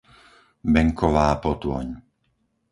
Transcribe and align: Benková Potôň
Benková 0.73 1.27
Potôň 1.43 1.87